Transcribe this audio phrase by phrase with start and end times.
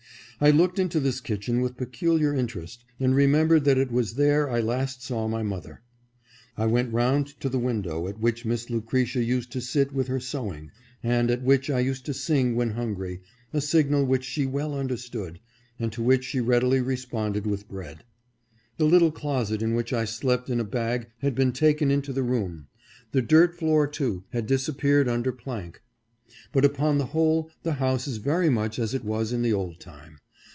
[0.43, 4.59] I looked into this kitchen with peculiar interest, and remembered that it was there I
[4.59, 5.83] last saw my mother.
[6.57, 10.19] I went round to the window at which Miss Lucretia used to sit with her
[10.19, 10.71] sew ing,
[11.03, 13.21] and at which I used to sing when hungry,
[13.53, 15.39] a sig nal which she well understood,
[15.79, 18.03] and to which she readily responded with bread.
[18.77, 22.23] The little closet in which I slept in a bag had been taken into the
[22.23, 22.65] room;
[23.11, 25.83] the dirt floor, too, had disappeared under plank.
[26.51, 29.79] But upon the whole the house is very much as it was in the old
[29.79, 30.17] time.